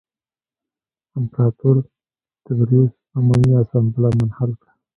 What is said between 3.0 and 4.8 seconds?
عمومي اسامبله منحل کړه